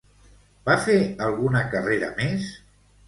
Va 0.69 0.77
fer 0.87 0.95
alguna 1.27 1.61
carrera 1.75 2.13
més? 2.23 2.49